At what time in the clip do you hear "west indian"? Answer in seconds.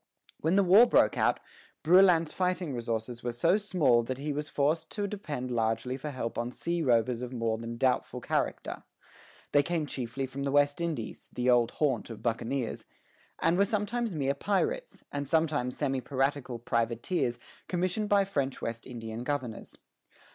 18.59-19.23